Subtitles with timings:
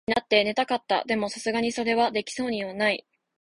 [0.07, 1.03] 大の字になって寝たかった。
[1.05, 3.05] でも、流石にそれはできそうもない。